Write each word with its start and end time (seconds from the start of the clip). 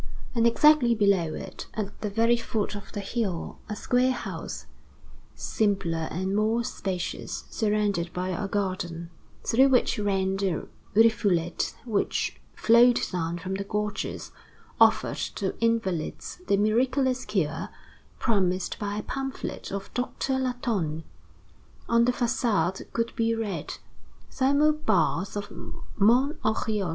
And 0.33 0.47
exactly 0.47 0.95
below 0.95 1.35
it, 1.35 1.67
at 1.75 2.01
the 2.01 2.09
very 2.09 2.35
foot 2.35 2.75
of 2.75 2.91
the 2.91 3.01
hill, 3.01 3.59
a 3.69 3.75
square 3.75 4.13
house, 4.13 4.65
simpler 5.35 6.07
and 6.09 6.35
more 6.35 6.63
spacious, 6.63 7.43
surrounded 7.51 8.11
by 8.11 8.29
a 8.29 8.47
garden, 8.47 9.11
through 9.45 9.69
which 9.69 9.99
ran 9.99 10.37
the 10.37 10.67
rivulet 10.95 11.75
which 11.85 12.41
flowed 12.55 12.99
down 13.11 13.37
from 13.37 13.53
the 13.53 13.63
gorges, 13.63 14.31
offered 14.79 15.17
to 15.35 15.55
invalids 15.59 16.41
the 16.47 16.57
miraculous 16.57 17.23
cure 17.23 17.69
promised 18.17 18.79
by 18.79 18.95
a 18.97 19.03
pamphlet 19.03 19.71
of 19.71 19.93
Doctor 19.93 20.39
Latonne. 20.39 21.03
On 21.87 22.05
the 22.05 22.11
façade 22.11 22.91
could 22.91 23.15
be 23.15 23.35
read: 23.35 23.75
"Thermal 24.31 24.73
baths 24.73 25.35
of 25.37 25.51
Mont 25.95 26.41
Oriol." 26.41 26.89